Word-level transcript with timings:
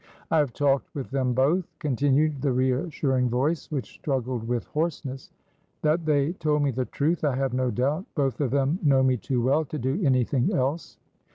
"I 0.31 0.39
have 0.39 0.51
talked 0.53 0.95
with 0.95 1.11
them 1.11 1.33
both," 1.33 1.67
continued 1.77 2.41
the 2.41 2.51
reassuring 2.51 3.29
voice, 3.29 3.69
which 3.69 3.93
struggled 3.93 4.47
with 4.47 4.63
hoarseness. 4.65 5.29
"That 5.83 6.07
they 6.07 6.33
told 6.33 6.63
me 6.63 6.71
the 6.71 6.85
truth, 6.85 7.23
I 7.23 7.35
have 7.35 7.53
no 7.53 7.69
doubt; 7.69 8.05
both 8.15 8.41
of 8.41 8.49
them 8.49 8.79
know 8.81 9.03
me 9.03 9.15
too 9.17 9.43
well 9.43 9.63
to 9.65 9.77
do 9.77 10.01
anything 10.03 10.51
else. 10.55 10.97